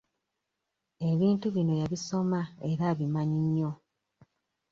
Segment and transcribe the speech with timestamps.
[1.09, 3.71] Ebintu bino yabisoma era abimanyi nnyo.